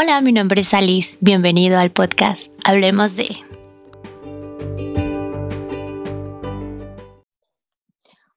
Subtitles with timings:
[0.00, 1.18] Hola, mi nombre es Alice.
[1.20, 3.36] Bienvenido al podcast Hablemos de.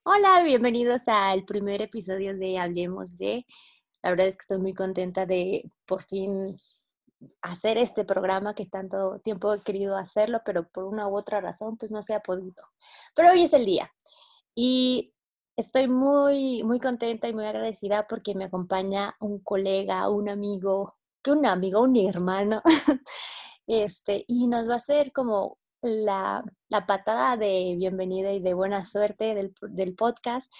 [0.01, 3.45] Hola, bienvenidos al primer episodio de Hablemos de.
[4.01, 6.57] La verdad es que estoy muy contenta de por fin
[7.43, 11.77] hacer este programa que tanto tiempo he querido hacerlo, pero por una u otra razón
[11.77, 12.63] pues no se ha podido.
[13.13, 13.91] Pero hoy es el día
[14.55, 15.13] y
[15.55, 21.31] estoy muy, muy contenta y muy agradecida porque me acompaña un colega, un amigo, que
[21.31, 22.61] un amigo, un hermano,
[23.67, 28.85] este, y nos va a hacer como la, la patada de bienvenida y de buena
[28.85, 30.51] suerte del, del podcast.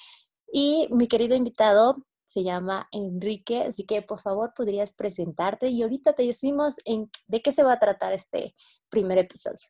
[0.51, 6.13] Y mi querido invitado se llama Enrique, así que por favor podrías presentarte y ahorita
[6.13, 8.55] te decimos en, de qué se va a tratar este
[8.89, 9.67] primer episodio.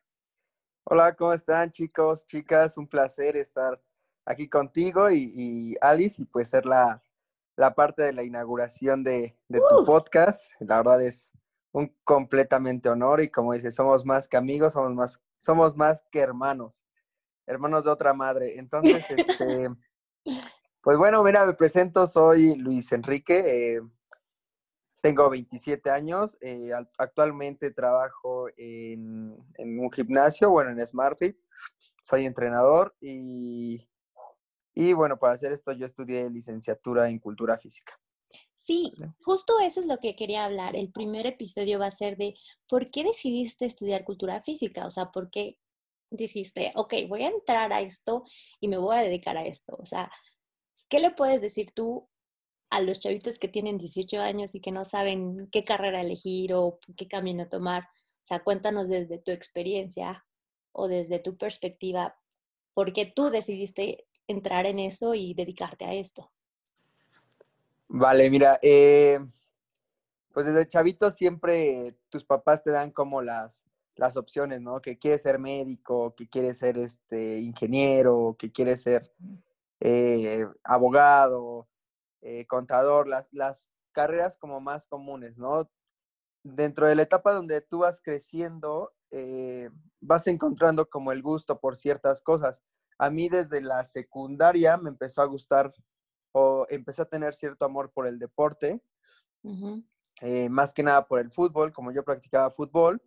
[0.84, 2.76] Hola, ¿cómo están chicos, chicas?
[2.76, 3.80] Un placer estar
[4.24, 7.02] aquí contigo y, Alice y pues ser la,
[7.56, 9.84] la, parte de la inauguración de, de tu ¡Uh!
[9.84, 10.54] podcast.
[10.60, 11.32] La verdad es
[11.72, 16.20] un completamente honor y como dices, somos más que amigos, somos más, somos más que
[16.20, 16.86] hermanos,
[17.46, 18.58] hermanos de otra madre.
[18.58, 19.70] Entonces, este,
[20.82, 23.82] pues bueno, mira, me presento, soy Luis Enrique, eh,
[25.00, 31.36] tengo 27 años, eh, actualmente trabajo en, en, un gimnasio, bueno, en SmartFit,
[32.02, 33.88] soy entrenador y
[34.74, 37.98] y bueno, para hacer esto yo estudié licenciatura en cultura física.
[38.64, 38.92] Sí,
[39.24, 40.76] justo eso es lo que quería hablar.
[40.76, 42.34] El primer episodio va a ser de
[42.68, 45.58] por qué decidiste estudiar cultura física, o sea, por qué
[46.10, 48.24] dijiste, ok, voy a entrar a esto
[48.60, 49.76] y me voy a dedicar a esto.
[49.78, 50.10] O sea,
[50.88, 52.08] ¿qué le puedes decir tú
[52.70, 56.78] a los chavitos que tienen 18 años y que no saben qué carrera elegir o
[56.96, 57.82] qué camino tomar?
[57.84, 60.24] O sea, cuéntanos desde tu experiencia
[60.70, 62.16] o desde tu perspectiva,
[62.74, 66.30] por qué tú decidiste entrar en eso y dedicarte a esto?
[67.94, 69.20] Vale, mira, eh,
[70.32, 73.66] pues desde chavito siempre tus papás te dan como las,
[73.96, 74.80] las opciones, ¿no?
[74.80, 79.12] Que quieres ser médico, que quieres ser este ingeniero, que quieres ser
[79.80, 81.68] eh, abogado,
[82.22, 85.70] eh, contador, las, las carreras como más comunes, ¿no?
[86.42, 88.94] Dentro de la etapa donde tú vas creciendo,
[90.00, 92.62] vas encontrando como el gusto por ciertas cosas
[92.98, 95.72] a mí desde la secundaria me empezó a gustar
[96.32, 98.82] o empecé a tener cierto amor por el deporte,
[100.20, 103.02] eh, más que nada por el fútbol, como yo practicaba fútbol,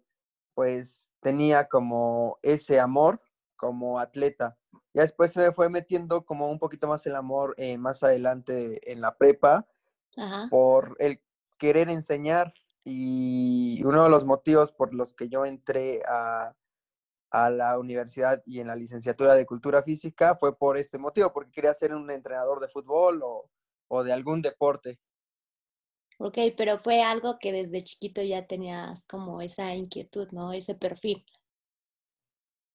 [0.53, 3.21] pues tenía como ese amor
[3.55, 4.57] como atleta.
[4.93, 8.91] Ya después se me fue metiendo como un poquito más el amor eh, más adelante
[8.91, 9.67] en la prepa
[10.49, 11.21] por el
[11.57, 12.53] querer enseñar
[12.85, 16.55] y uno de los motivos por los que yo entré a,
[17.35, 21.51] a la universidad y en la licenciatura de cultura física fue por este motivo, porque
[21.51, 23.21] quería ser un entrenador de fútbol
[23.89, 25.01] o, de algún deporte.
[26.17, 30.53] Ok, pero fue algo que desde chiquito ya tenías como esa inquietud, ¿no?
[30.53, 31.25] Ese perfil.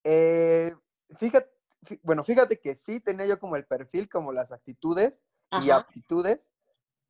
[0.04, 0.75] Eh,
[1.16, 1.50] fíjate,
[2.03, 5.25] bueno, fíjate que sí tenía yo como el perfil, como las actitudes
[5.65, 6.50] y aptitudes,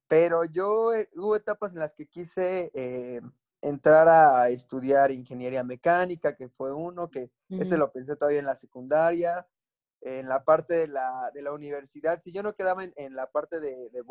[0.07, 3.21] pero yo eh, hubo etapas en las que quise eh,
[3.63, 8.55] entrar a estudiar ingeniería mecánica, que fue uno, que ese lo pensé todavía en la
[8.55, 9.47] secundaria,
[10.01, 12.21] en la parte de la, de la universidad.
[12.23, 14.03] Si yo no quedaba en, la parte de, de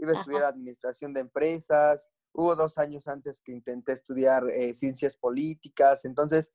[0.00, 2.10] iba a estudiar administración de empresas.
[2.32, 6.04] Hubo dos años antes que intenté estudiar eh, ciencias políticas.
[6.04, 6.52] Entonces,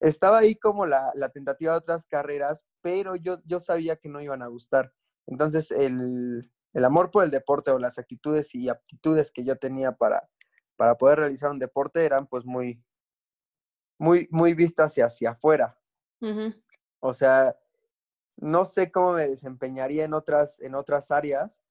[0.00, 4.20] estaba ahí como la, la, tentativa de otras carreras, pero yo, yo sabía que no
[4.20, 4.92] iban a gustar.
[5.26, 9.92] Entonces, el, el amor por el deporte o las actitudes y aptitudes que yo tenía
[9.92, 10.28] para,
[10.76, 12.82] para poder realizar un deporte eran pues muy,
[13.98, 15.78] muy, muy vistas hacia, afuera.
[17.00, 17.54] O sea,
[18.36, 21.62] no sé cómo me desempeñaría en otras, en otras áreas,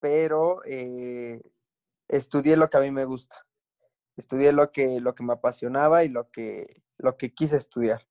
[0.00, 1.42] pero eh,
[2.08, 3.46] estudié lo que a mí me gusta.
[4.16, 8.06] Estudié lo que, lo que me apasionaba y lo que, lo que quise estudiar.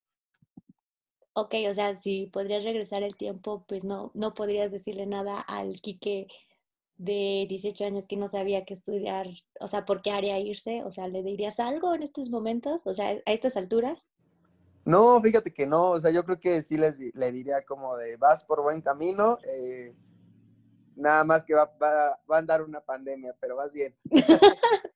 [1.32, 5.80] Ok, o sea, si podrías regresar el tiempo, pues no, no podrías decirle nada al
[5.82, 6.28] Quique
[6.98, 9.28] de 18 años que no sabía qué estudiar,
[9.60, 12.94] o sea, por qué área irse, o sea, ¿le dirías algo en estos momentos, o
[12.94, 14.08] sea, a estas alturas?
[14.84, 18.16] No, fíjate que no, o sea, yo creo que sí les, le diría como de
[18.16, 19.94] vas por buen camino, eh,
[20.94, 23.94] nada más que va, va, a andar una pandemia, pero vas bien.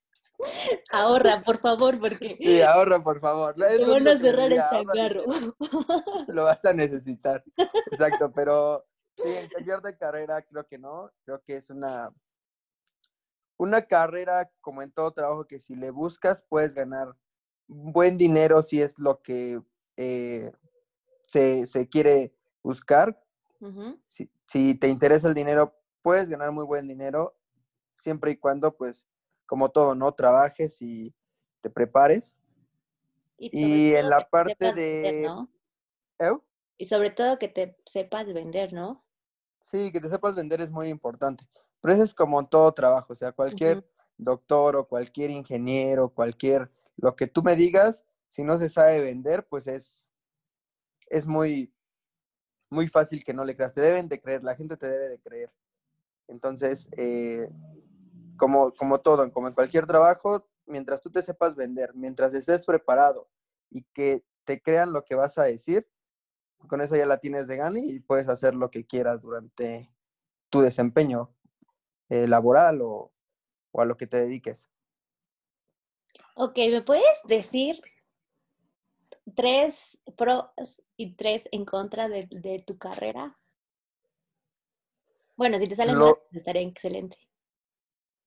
[0.91, 2.35] ahorra, por favor, porque...
[2.37, 3.53] Sí, ahorra, por favor.
[3.53, 5.23] Te van a cerrar el.
[6.29, 7.43] Lo vas a necesitar,
[7.91, 8.85] exacto, pero
[9.23, 11.11] Sí, en taller de carrera creo que no.
[11.25, 12.13] Creo que es una,
[13.57, 17.15] una carrera como en todo trabajo que si le buscas puedes ganar
[17.67, 19.61] buen dinero si es lo que
[19.97, 20.51] eh,
[21.27, 22.33] se, quiere
[22.63, 23.21] buscar.
[24.05, 27.37] si, te interesa el dinero, puedes ganar muy buen dinero
[27.95, 29.07] siempre y cuando pues
[29.45, 30.11] como todo, ¿no?
[30.13, 31.13] Trabajes y
[31.61, 32.39] te prepares.
[33.37, 35.27] Y, en la parte de...
[36.77, 39.03] Y sobre todo que te sepas vender, ¿no?
[39.63, 41.47] Sí, que te sepas vender es muy importante.
[41.81, 43.85] Pero eso es como todo trabajo, o sea, cualquier
[44.17, 49.47] doctor o cualquier ingeniero, cualquier, lo que tú me digas, si no se sabe vender,
[49.47, 50.11] pues es,
[51.09, 51.73] es muy,
[52.69, 53.73] muy fácil que no le creas.
[53.73, 55.51] Te deben de creer, la gente te debe de creer.
[56.27, 57.49] Entonces, eh,
[58.37, 63.27] como, como todo, como en cualquier trabajo, mientras tú te sepas vender, mientras estés preparado
[63.69, 65.87] y que te crean lo que vas a decir,
[66.67, 69.91] con eso ya la tienes de gana y puedes hacer lo que quieras durante
[70.49, 71.33] tu desempeño
[72.09, 73.11] eh, laboral o,
[73.73, 74.69] a lo que te dediques.
[76.35, 77.81] Ok, ¿me puedes decir
[79.35, 80.45] tres pros
[80.97, 83.39] y tres en contra de, tu carrera?
[85.37, 87.17] Bueno, si te salen lo, estaría excelente.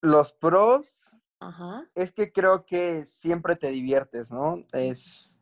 [0.00, 1.16] Los pros
[1.94, 4.64] es que creo que siempre te diviertes, ¿no?
[4.72, 5.33] Es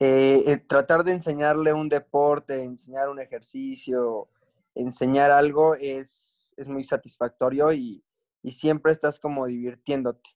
[0.00, 4.28] eh, eh, tratar de enseñarle un deporte, enseñar un ejercicio,
[4.74, 8.04] enseñar algo es, es muy satisfactorio y,
[8.42, 10.30] y, siempre estás como divirtiéndote.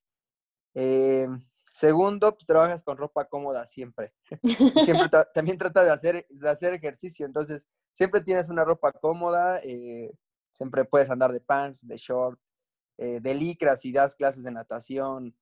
[0.74, 1.26] Eh,
[1.72, 4.14] segundo, pues trabajas con ropa cómoda siempre.
[4.84, 9.60] siempre también trata de hacer, de hacer ejercicio, entonces siempre tienes una ropa cómoda,
[10.52, 12.38] siempre puedes andar de pants, de short,
[12.96, 15.34] de licras y das clases de natación,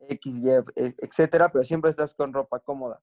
[0.00, 3.02] X, Y, e, etcétera, pero siempre estás con ropa cómoda.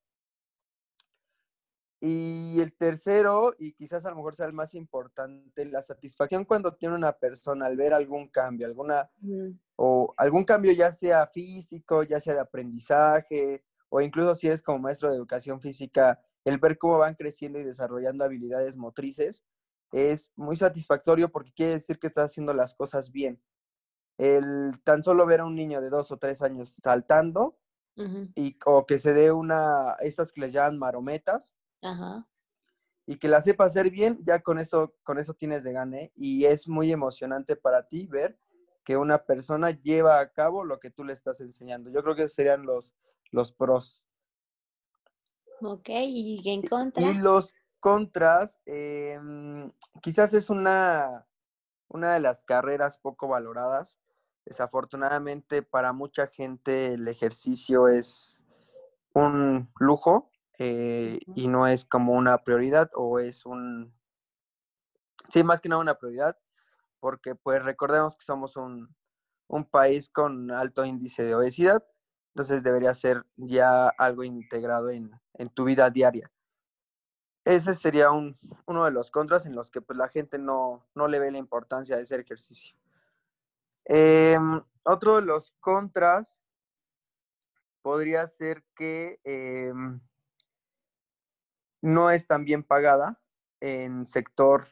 [2.06, 6.75] Y el tercero, y quizás a lo mejor sea el más importante, la satisfacción cuando
[6.75, 9.10] tiene una persona al ver algún cambio, alguna,
[9.78, 14.80] o algún cambio ya sea físico, ya sea de aprendizaje, o incluso si eres como
[14.80, 19.46] maestro de educación física, el ver cómo van creciendo y desarrollando habilidades motrices,
[19.94, 23.42] es muy satisfactorio porque quiere decir que estás haciendo las cosas bien.
[24.18, 27.57] El tan solo ver a un niño de dos o tres años saltando,
[28.36, 31.57] y, o que se dé una, estas que les llaman marometas,
[33.06, 36.12] y que la sepa hacer bien, ya con eso, con eso tienes de gane.
[36.15, 38.39] Y es muy emocionante para ti ver
[38.83, 41.89] que una persona lleva a cabo lo que tú le estás enseñando.
[41.89, 42.94] Yo creo que serían los,
[43.31, 44.06] los pros.
[45.62, 47.01] Ok, ¿y en contra?
[47.04, 49.71] Y los contras, em,
[50.01, 51.27] quizás es una,
[51.89, 54.00] una de las carreras poco valoradas.
[54.45, 58.44] Desafortunadamente para mucha gente el ejercicio es
[59.13, 63.94] un lujo eh, y no es como una prioridad o es un,
[65.30, 66.38] sí, más que nada una prioridad,
[67.00, 68.94] porque pues recordemos que somos un,
[69.48, 71.84] un país con alto índice de obesidad,
[72.34, 76.31] entonces debería ser ya algo integrado en, en tu vida diaria.
[77.46, 81.07] Ese sería un, uno de los contras en los que pues, la gente no, no
[81.07, 82.75] le ve la importancia de ese ejercicio.
[83.85, 86.41] Em, otro de los contras
[87.81, 90.00] podría ser que em,
[91.81, 93.19] no es tan bien pagada
[93.59, 94.68] en sector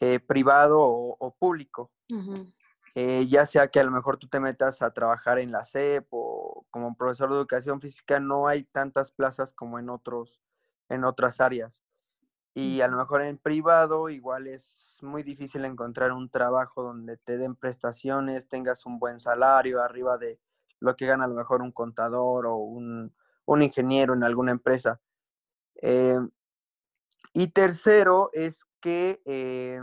[0.00, 1.92] eh, privado o, público.
[2.94, 6.06] Eh, ya sea que a lo mejor tú te metas a trabajar en la SEP
[6.10, 10.42] o como profesor de educación física, no hay tantas plazas como en, otros,
[10.88, 11.82] en otras áreas.
[12.54, 17.38] Y a lo mejor en privado igual es muy difícil encontrar un trabajo donde te
[17.38, 20.38] den prestaciones, tengas un buen salario arriba de
[20.78, 23.14] lo que gana a lo mejor un contador o un,
[23.46, 25.00] un ingeniero en alguna empresa.
[25.80, 26.18] Eh,
[27.32, 29.80] y tercero es que, eh,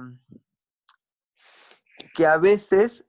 [2.13, 3.07] que a veces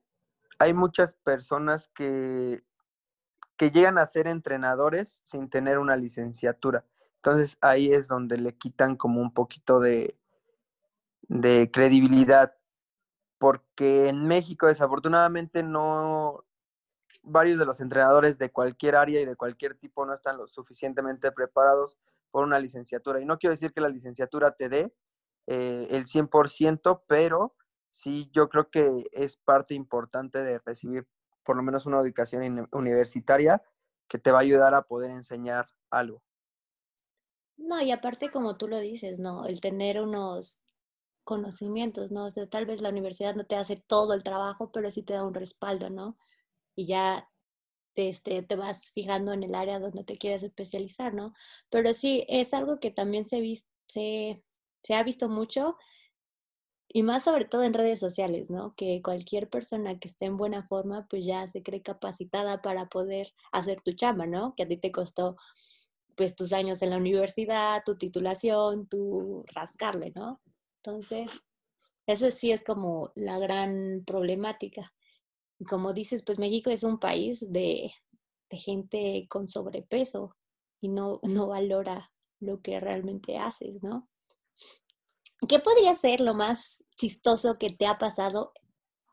[0.59, 2.63] hay muchas personas que,
[3.57, 6.87] que llegan a ser entrenadores sin tener una licenciatura.
[7.23, 10.19] Entonces ahí es donde le quitan como un poquito de,
[11.23, 12.55] de credibilidad,
[13.39, 16.47] porque en México desafortunadamente no,
[17.25, 21.31] varios de los entrenadores de cualquier área y de cualquier tipo no están lo suficientemente
[21.33, 21.99] preparados
[22.31, 23.21] por una licenciatura.
[23.21, 24.95] Y no quiero decir que la licenciatura te dé
[25.47, 27.55] eh, el 100%, pero
[27.91, 31.07] sí yo creo que es parte importante de recibir
[31.45, 33.63] por lo menos una educación universitaria
[34.09, 36.23] que te va a ayudar a poder enseñar algo.
[37.61, 39.47] No, y aparte como tú lo dices, ¿no?
[39.47, 40.61] El tener unos
[41.25, 42.27] conocimientos, ¿no?
[42.27, 45.15] O sea, tal vez la universidad no te hace todo el trabajo, pero sí te
[45.15, 46.19] da un respaldo, ¿no?
[46.77, 47.31] Y ya
[47.95, 51.35] te, este, te vas fijando en el área donde te quieres especializar, ¿no?
[51.71, 53.43] Pero sí, es algo que también se,
[53.89, 54.45] se,
[54.85, 55.77] se ha visto mucho
[56.89, 58.75] y más sobre todo en redes sociales, ¿no?
[58.77, 63.33] Que cualquier persona que esté en buena forma, pues ya se cree capacitada para poder
[63.53, 64.55] hacer tu chamba, ¿no?
[64.57, 65.37] Que a ti te costó
[66.21, 70.39] pues tus años en la universidad, tu titulación, tu rascarle, ¿no?
[70.77, 71.31] Entonces,
[72.07, 74.93] eso sí es como la gran problemática.
[75.67, 77.91] como dices, pues México es un país de,
[78.51, 80.37] de gente con sobrepeso
[80.83, 84.07] y no, no valora lo que realmente haces, ¿no?
[85.49, 88.53] ¿Qué podría ser lo más chistoso que te ha pasado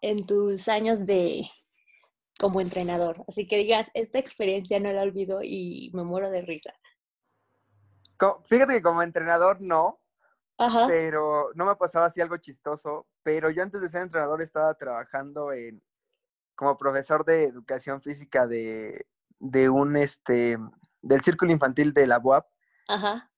[0.02, 1.48] en tus años de
[2.38, 3.24] como entrenador?
[3.30, 6.74] Así que digas, esta experiencia no la olvido y me muero de risa.
[8.46, 10.00] Fíjate que como entrenador no,
[10.88, 15.52] pero no me pasaba así algo chistoso, pero yo antes de ser entrenador estaba trabajando
[15.52, 15.84] en
[16.56, 19.06] como profesor de educación física de,
[19.40, 20.58] de un este
[21.02, 22.48] del círculo infantil de la UAP.
[22.88, 23.30] Ajá.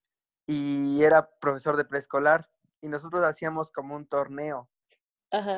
[0.47, 2.49] Y era profesor de preescolar
[2.81, 4.69] y nosotros hacíamos como un torneo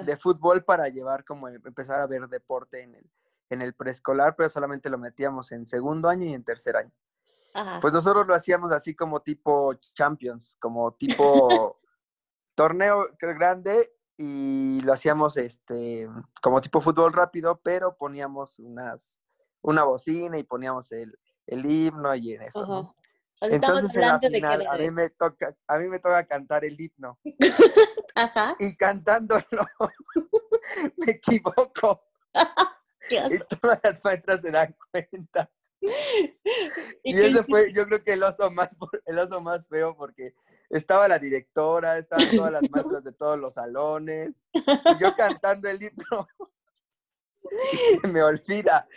[0.06, 3.10] de fútbol para llevar como empezar a ver deporte en el,
[3.50, 6.92] en el preescolar, pero solamente lo metíamos en segundo año y en tercer año.
[7.82, 11.80] Pues nosotros lo hacíamos así como tipo Champions, como tipo
[12.56, 16.08] torneo grande y lo hacíamos este
[16.42, 19.18] como tipo fútbol rápido, pero poníamos unas
[19.62, 21.18] una bocina y poníamos el,
[21.48, 22.96] el himno y en eso.
[23.42, 27.20] Entonces en la final a mí me toca a mí me toca cantar el himno.
[28.16, 28.56] Ajá.
[28.60, 29.42] Y cantándolo
[30.98, 32.04] me equivoco.
[33.10, 35.50] y todas las maestras se dan cuenta.
[37.04, 40.36] y ese fue, yo creo que el oso más el oso más feo porque
[40.70, 45.82] estaba la directora, estaban todas las maestras de todos los salones, y yo cantando el
[45.82, 46.28] himno.
[48.02, 48.88] se me olvida.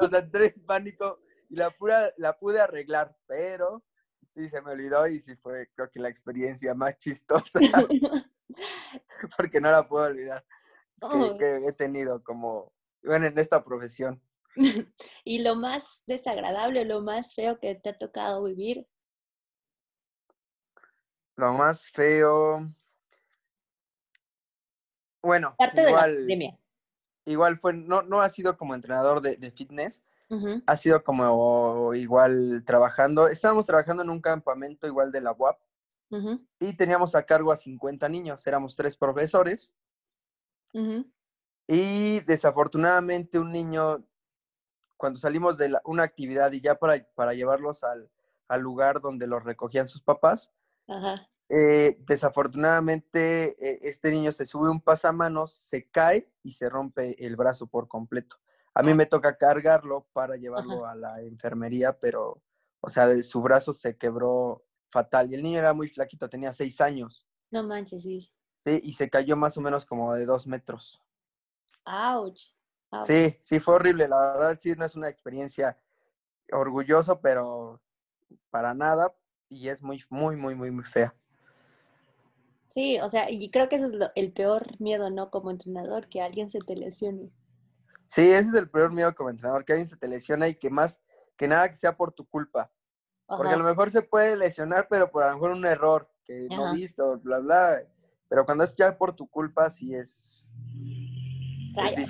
[0.00, 3.82] O sea, entré en pánico y la, pura, la pude arreglar, pero
[4.28, 7.60] sí se me olvidó y sí fue, creo que la experiencia más chistosa.
[9.36, 10.44] porque no la puedo olvidar.
[11.00, 12.72] Que, que, he tenido como,
[13.02, 14.20] bueno, en esta profesión.
[15.24, 18.86] ¿Y lo más desagradable, lo más feo que te ha tocado vivir?
[21.36, 22.72] Lo más feo.
[25.22, 26.58] Bueno, Parte igual, de la
[27.24, 30.04] igual fue, no, no ha sido como entrenador de, fitness,
[30.66, 33.28] ha sido como igual trabajando.
[33.28, 35.58] Estábamos trabajando en un campamento igual de la UAP
[36.60, 39.72] y teníamos a cargo a 50 niños, éramos tres profesores.
[41.66, 44.04] Y desafortunadamente un niño,
[44.96, 48.10] cuando salimos de una actividad y ya para, para llevarlos al,
[48.48, 50.52] al, lugar donde los recogían sus papás,
[51.48, 57.36] eh, desafortunadamente eh, este niño se sube un pasamanos, se cae y se rompe el
[57.36, 58.36] brazo por completo.
[58.74, 58.94] A mí ah.
[58.94, 62.42] me toca cargarlo para llevarlo a la enfermería, pero,
[62.80, 65.30] o sea, su brazo se quebró fatal.
[65.30, 67.26] Y el niño era muy flaquito, tenía seis años.
[67.50, 68.32] No manches, sí.
[68.64, 71.00] Sí, y se cayó más o menos como de dos metros.
[72.94, 73.06] Ouch.
[73.06, 74.08] Sí, sí, fue horrible.
[74.08, 75.76] La verdad, sí, no es una experiencia
[76.52, 77.80] orgulloso, pero
[78.50, 79.14] para nada.
[79.48, 81.14] Y es muy, muy, muy, muy, muy fea.
[82.70, 85.30] Sí, o sea, y creo que ese es el peor miedo, ¿no?
[85.30, 87.30] Como entrenador, que alguien se te lesione.
[88.08, 90.70] Sí, ese es el peor miedo como entrenador, que alguien se te lesione y que
[90.70, 91.00] más
[91.36, 92.70] que nada que sea por tu culpa.
[93.26, 96.48] Porque a lo mejor se puede lesionar, pero por a lo mejor un error que
[96.50, 97.82] no visto, bla, bla.
[98.28, 100.50] Pero cuando es ya por tu culpa, sí es.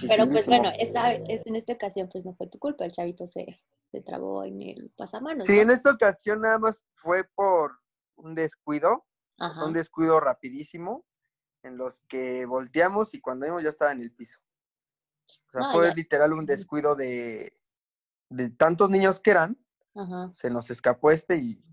[0.08, 3.62] Pero pues bueno, esta, en esta ocasión pues no fue tu culpa, el chavito se,
[3.90, 5.46] se trabó en el pasamanos.
[5.46, 7.78] Sí, en esta ocasión nada más fue por
[8.16, 9.04] un descuido,
[9.64, 11.04] un descuido rapidísimo,
[11.62, 14.38] en los que volteamos y cuando vimos ya estaba en el piso.
[15.48, 17.56] O sea, fue literal un descuido de,
[18.28, 19.58] de tantos niños que eran,
[20.32, 21.64] se nos escapó este y,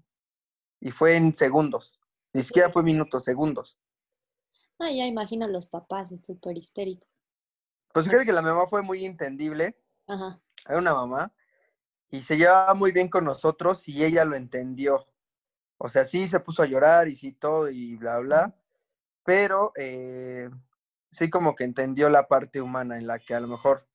[0.79, 1.99] y, fue en segundos.
[2.33, 3.77] Ni siquiera fue minutos, segundos.
[4.79, 7.07] Ah, ya imagino a los papás, es súper histérico.
[7.93, 9.77] Pues fíjate que la mamá fue muy entendible.
[10.07, 10.39] Ajá.
[10.67, 11.33] Era una mamá
[12.11, 15.07] y se llevaba muy bien con nosotros y ella lo entendió.
[15.77, 18.55] O sea, sí se puso a llorar y sí todo y bla, bla,
[19.23, 20.49] pero eh,
[21.09, 23.87] sí como que entendió la parte humana en la que a lo mejor,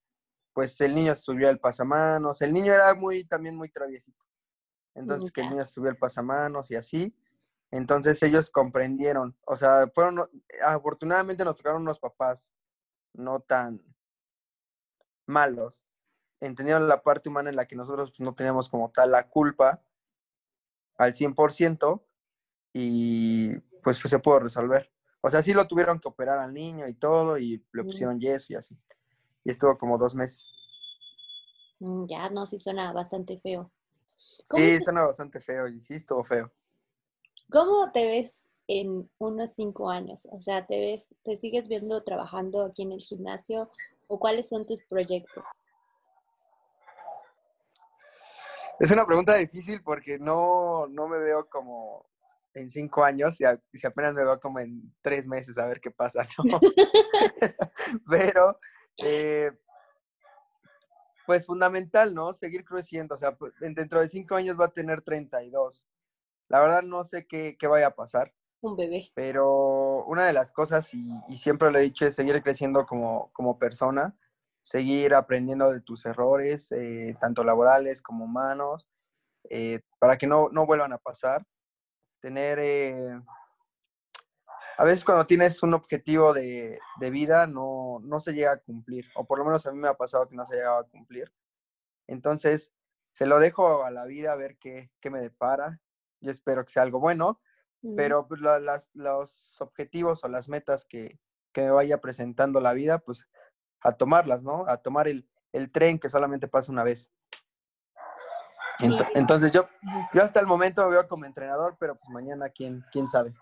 [0.53, 4.25] pues el niño subió al pasamanos, el niño era muy, también muy traviesito.
[4.95, 7.15] Entonces que el niño subió al pasamanos y así.
[7.71, 10.29] Entonces ellos comprendieron, o sea, fueron,
[10.65, 12.53] afortunadamente nos tocaron unos papás
[13.17, 13.83] no tan
[15.27, 15.87] malos,
[16.41, 19.83] entendieron la parte humana en la que nosotros pues, no teníamos como tal la culpa
[20.97, 22.05] al 100%
[22.73, 23.51] y
[23.83, 24.93] pues, pues, se pudo resolver.
[25.21, 28.53] O sea, sí lo tuvieron que operar al niño y todo y le pusieron yeso
[28.53, 28.77] y así.
[29.45, 30.49] Y estuvo como dos meses.
[31.81, 33.73] Mm, ya, no, sí suena bastante feo.
[34.17, 36.53] Sí, suena bastante feo y sí estuvo feo.
[37.51, 40.27] ¿Cómo te ves en unos cinco años?
[40.31, 43.71] O sea, ¿te ves, te sigues viendo trabajando aquí en el gimnasio
[44.09, 45.45] o cuáles son tus proyectos?
[48.79, 52.07] Es una pregunta difícil porque no, no me veo como
[52.55, 53.45] en cinco años y,
[53.79, 56.61] si apenas me veo como en tres meses a ver qué pasa, ¿no?
[58.11, 58.59] Pero
[58.99, 59.51] eh,
[61.27, 62.33] pues fundamental, ¿no?
[62.33, 63.15] Seguir creciendo.
[63.15, 65.85] O sea, pues, dentro de cinco años va a tener 32.
[66.49, 68.33] La verdad no sé qué, qué vaya a pasar.
[68.67, 69.13] Un bebé.
[69.15, 73.59] Pero una de las cosas, y, siempre lo he dicho, es seguir creciendo como, como
[73.59, 74.17] persona,
[74.61, 78.89] seguir aprendiendo de tus errores, eh, tanto laborales como humanos,
[79.51, 81.47] eh, para que no, no, vuelvan a pasar.
[82.21, 83.21] Tener, eh,
[84.79, 89.07] a veces cuando tienes un objetivo de, de, vida, no, no se llega a cumplir,
[89.15, 90.89] o por lo menos a mí me ha pasado que no se ha llegado a
[90.89, 91.33] cumplir.
[92.09, 92.73] Entonces,
[93.13, 95.81] se lo dejo a la vida a ver qué, qué me depara.
[96.21, 97.41] Yo espero que sea algo bueno,
[97.97, 101.19] pero pues, la, las, los objetivos o las metas que,
[101.53, 103.27] que, me vaya presentando la vida, pues
[103.81, 104.65] a tomarlas, ¿no?
[104.69, 107.13] A tomar el, el tren que solamente pasa una vez.
[109.15, 109.69] Entonces yo,
[110.13, 113.35] yo hasta el momento me veo como entrenador, pero pues mañana quién, quién sabe.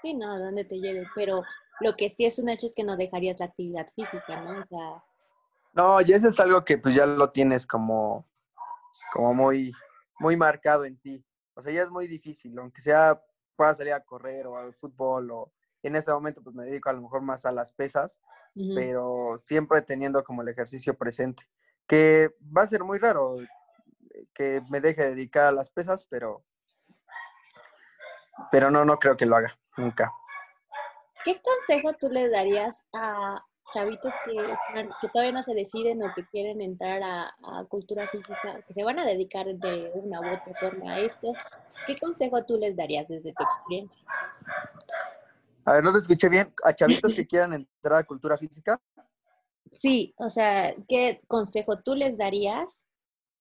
[0.00, 1.36] Sí, no, dónde te lleve, pero
[1.80, 4.60] lo que sí es un hecho es que no dejarías la actividad física, ¿no?
[4.60, 5.04] O sea...
[5.74, 8.28] No, y eso es algo que pues ya lo tienes como,
[9.12, 9.72] como muy,
[10.18, 11.24] muy marcado en ti.
[11.54, 13.22] O sea, ya es muy difícil, aunque sea
[13.56, 16.92] pueda salir a correr o al fútbol o en este momento pues me dedico a
[16.92, 18.20] lo mejor más a las pesas,
[18.54, 18.74] uh -huh.
[18.74, 21.48] pero siempre teniendo como el ejercicio presente,
[21.86, 23.36] que va a ser muy raro
[24.32, 26.44] que me deje dedicar a las pesas, pero
[28.50, 30.12] pero no, no creo que lo haga, nunca.
[31.24, 34.34] ¿Qué consejo tú le darías a chavitos que,
[35.00, 38.84] que todavía no se deciden o que quieren entrar a, a, cultura física, que se
[38.84, 41.32] van a dedicar de una u otra forma a esto?
[41.86, 44.02] ¿Qué consejo tú les darías desde tu experiencia?
[45.64, 46.52] A ver, no te escuché bien.
[46.64, 48.80] ¿A chavitos que quieran entrar a cultura física?
[49.70, 52.84] Sí, o sea, ¿qué consejo tú les darías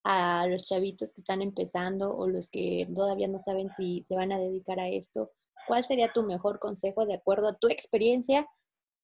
[0.03, 4.31] a los chavitos que están empezando o los que todavía no saben si se van
[4.31, 5.31] a dedicar a esto?
[5.67, 8.47] ¿Cuál sería tu mejor consejo de acuerdo a tu experiencia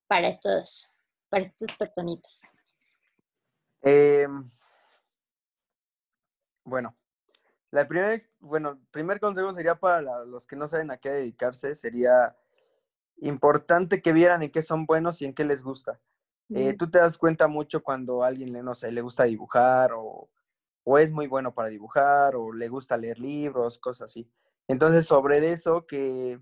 [0.08, 0.94] para estos,
[1.30, 2.42] para estas personitas?
[3.82, 4.28] Eh,
[6.64, 6.96] bueno,
[7.72, 11.76] la primera, bueno, primer consejo sería para la, los que no saben a qué dedicarse,
[11.76, 12.36] sería
[13.18, 16.00] importante que vieran en qué son buenos y en qué les gusta.
[16.50, 20.30] Eh, tú te das cuenta mucho cuando a alguien, no sé, le gusta dibujar o,
[20.86, 24.32] o, es muy bueno para dibujar o le gusta leer libros, cosas así.
[24.70, 26.40] Entonces, sobre eso, que,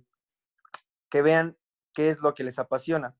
[1.09, 1.57] que vean
[1.91, 3.15] qué es lo que les apasiona.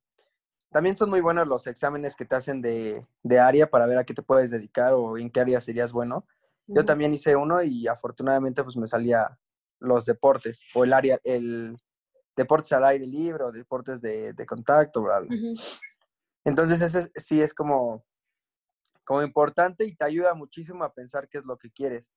[0.72, 4.04] También son muy buenos los exámenes que te hacen de, de área para ver a
[4.04, 6.26] qué te puedes dedicar o en qué área serías bueno.
[6.68, 9.38] Yo también hice uno y afortunadamente pues me salía
[9.80, 11.78] los deportes o el área, el
[12.36, 15.30] deportes al aire libre o deportes de, de contacto, bla, bla.
[15.30, 15.80] Uh -huh.
[16.44, 18.04] Entonces ese sí es como,
[19.04, 22.12] como importante y te ayuda muchísimo a pensar qué es lo que quieres.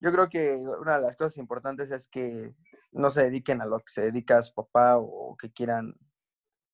[0.00, 2.54] Yo creo que una de las cosas importantes es que
[2.92, 5.94] no se dediquen a lo que se dedica a su papá o que quieran,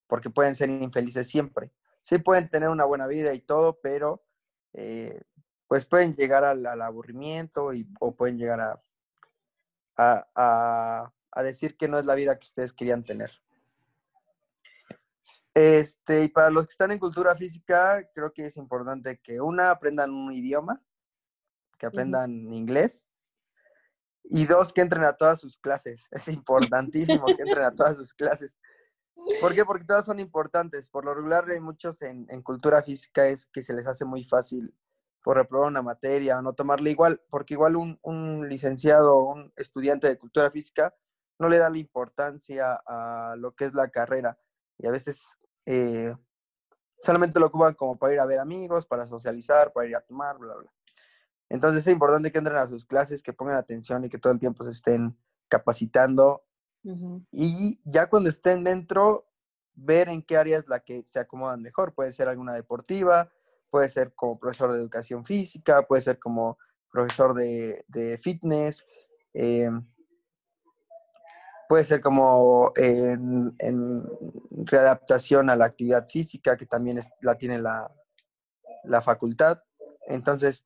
[0.06, 1.72] porque pueden ser infelices siempre.
[2.02, 4.24] Sí pueden tener una buena vida y todo, pero
[4.72, 5.22] eh,
[5.68, 8.82] pues pueden llegar al, al aburrimiento y, o pueden llegar a,
[9.96, 13.30] a, a, a, decir que no es la vida que ustedes querían tener.
[15.54, 19.70] Este, y para los que están en cultura física, creo que es importante que una,
[19.70, 20.82] aprendan un idioma,
[21.78, 22.56] que aprendan uh -huh.
[22.56, 23.08] inglés,
[24.24, 26.08] y dos, que entren a todas sus clases.
[26.10, 28.56] Es importantísimo que entren a todas sus clases.
[29.40, 29.64] ¿Por qué?
[29.64, 30.88] Porque todas son importantes.
[30.88, 34.24] Por lo regular hay muchos en, en cultura física es que se les hace muy
[34.24, 34.74] fácil
[35.22, 39.52] por reprobar una materia o no tomarla igual, porque igual un, un licenciado o un
[39.56, 40.94] estudiante de cultura física
[41.38, 44.38] no le da la importancia a lo que es la carrera
[44.78, 46.14] y a veces eh,
[46.98, 50.38] solamente lo ocupan como para ir a ver amigos, para socializar, para ir a tomar,
[50.38, 50.72] bla, bla.
[51.48, 54.38] Entonces es importante que entren a sus clases, que pongan atención y que todo el
[54.38, 55.16] tiempo se estén
[55.48, 56.44] capacitando
[57.30, 59.26] y ya cuando estén dentro,
[59.74, 61.94] ver en qué área es la que se acomodan mejor.
[61.94, 63.30] Puede ser alguna deportiva,
[63.70, 66.58] puede ser como profesor de educación física, puede ser como
[66.90, 68.86] profesor de, fitness,
[69.32, 69.68] eh,
[71.68, 74.04] puede ser como en,
[74.64, 77.90] readaptación a la actividad física, que también la tiene la,
[78.84, 79.60] la, facultad.
[80.06, 80.64] Entonces,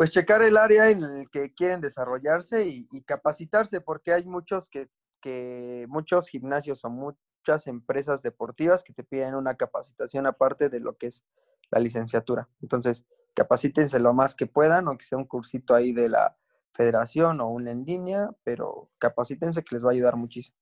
[0.00, 4.86] pues checar el área en el que quieren desarrollarse y, capacitarse, porque hay muchos que,
[5.20, 10.96] que, muchos gimnasios o muchas empresas deportivas que te piden una capacitación aparte de lo
[10.96, 11.26] que es
[11.70, 12.48] la licenciatura.
[12.62, 16.34] Entonces, capacítense lo más que puedan, aunque sea un cursito ahí de la
[16.72, 20.56] federación o una en línea, pero capacítense que les va a ayudar muchísimo.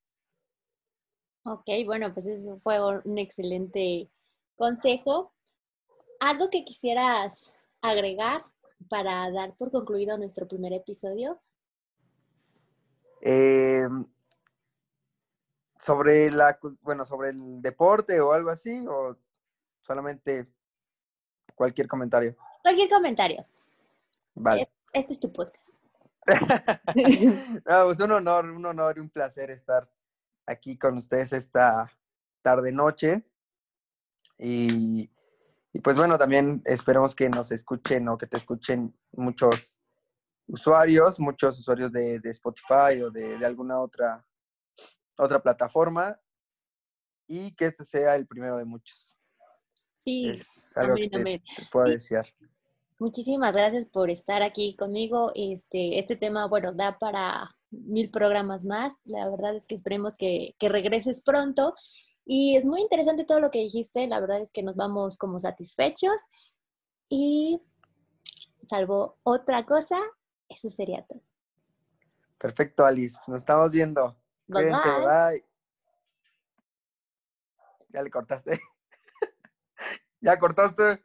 [1.45, 4.11] Ok, bueno, pues eso fue un excelente
[4.57, 5.33] consejo.
[6.19, 8.45] ¿Algo que quisieras agregar
[8.89, 11.41] para dar por concluido nuestro primer episodio?
[13.21, 13.89] Eh,
[15.79, 19.17] sobre la, bueno, sobre el deporte o algo así, o
[19.83, 20.47] solamente
[21.55, 22.37] cualquier comentario.
[22.63, 23.47] Cualquier comentario.
[24.35, 24.71] Vale.
[24.93, 25.69] Este es tu podcast.
[27.65, 29.91] no, pues un honor, un honor y un placer estar
[30.47, 31.91] aquí con ustedes esta
[32.43, 33.25] tarde noche.
[34.39, 35.11] Y,
[35.73, 39.79] y, pues bueno, también esperemos que nos escuchen o que te escuchen muchos
[40.47, 44.25] usuarios, muchos usuarios de, de Spotify o de, de, alguna otra,
[45.19, 46.19] otra plataforma
[47.27, 49.19] y que este sea el primero de muchos.
[50.01, 51.43] Sí, es algo amén, que te, amén.
[51.57, 51.93] te puedo Sí.
[51.93, 52.27] desear.
[52.99, 55.31] Muchísimas gracias por estar aquí conmigo.
[55.35, 58.95] Este, este tema, bueno, da para mil programas más.
[59.05, 61.75] La verdad es que esperemos que, que regreses pronto.
[62.31, 64.07] Y es muy interesante todo lo que dijiste.
[64.07, 66.13] La verdad es que nos vamos como satisfechos.
[67.09, 67.63] Y
[68.69, 69.99] salvo otra cosa,
[70.47, 71.23] eso sería todo.
[72.37, 73.19] Perfecto, Alice.
[73.27, 74.15] Nos estamos viendo.
[74.47, 75.01] Bye, Cuídense, bye.
[75.01, 75.45] bye.
[77.89, 78.61] Ya le cortaste.
[80.21, 81.03] ya cortaste.